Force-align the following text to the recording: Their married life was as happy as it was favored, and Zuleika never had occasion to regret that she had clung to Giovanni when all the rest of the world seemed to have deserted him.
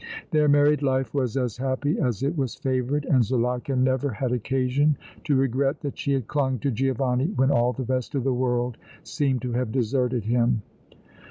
Their 0.31 0.47
married 0.47 0.81
life 0.81 1.13
was 1.13 1.37
as 1.37 1.57
happy 1.57 1.99
as 1.99 2.23
it 2.23 2.35
was 2.35 2.55
favored, 2.55 3.05
and 3.05 3.23
Zuleika 3.23 3.75
never 3.75 4.09
had 4.09 4.31
occasion 4.31 4.97
to 5.25 5.35
regret 5.35 5.81
that 5.81 5.99
she 5.99 6.13
had 6.13 6.25
clung 6.27 6.57
to 6.57 6.71
Giovanni 6.71 7.27
when 7.27 7.51
all 7.51 7.71
the 7.71 7.83
rest 7.83 8.15
of 8.15 8.23
the 8.23 8.33
world 8.33 8.77
seemed 9.03 9.43
to 9.43 9.51
have 9.51 9.71
deserted 9.71 10.25
him. 10.25 10.63